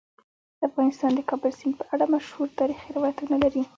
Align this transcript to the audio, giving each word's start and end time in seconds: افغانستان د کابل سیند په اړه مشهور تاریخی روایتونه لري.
افغانستان 0.67 1.11
د 1.15 1.19
کابل 1.29 1.51
سیند 1.59 1.75
په 1.79 1.85
اړه 1.93 2.05
مشهور 2.13 2.47
تاریخی 2.59 2.89
روایتونه 2.97 3.35
لري. 3.43 3.63